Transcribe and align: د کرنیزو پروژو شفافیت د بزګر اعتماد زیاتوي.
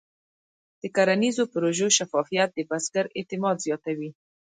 د 0.81 0.83
کرنیزو 0.95 1.43
پروژو 1.53 1.87
شفافیت 1.97 2.49
د 2.53 2.59
بزګر 2.69 3.05
اعتماد 3.17 3.55
زیاتوي. 3.65 4.09